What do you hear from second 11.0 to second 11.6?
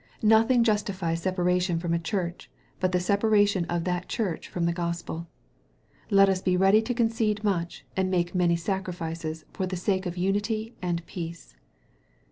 peace.